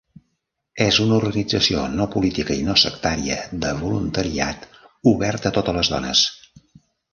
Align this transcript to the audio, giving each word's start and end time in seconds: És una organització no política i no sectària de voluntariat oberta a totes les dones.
És 0.85 0.95
una 1.03 1.17
organització 1.19 1.83
no 1.99 2.07
política 2.15 2.57
i 2.63 2.65
no 2.71 2.77
sectària 2.85 3.37
de 3.67 3.75
voluntariat 3.83 4.67
oberta 5.15 5.55
a 5.55 5.59
totes 5.61 5.81
les 5.81 5.95
dones. 5.97 6.27